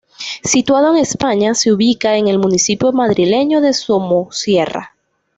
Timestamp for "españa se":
0.99-1.71